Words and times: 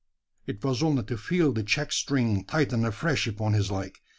It 0.47 0.63
was 0.65 0.81
only 0.81 1.03
to 1.03 1.15
feel 1.15 1.51
the 1.53 1.61
check 1.61 1.91
string 1.91 2.43
tighten 2.45 2.83
afresh 2.85 3.27
upon 3.27 3.53
his 3.53 3.69
leg. 3.69 3.99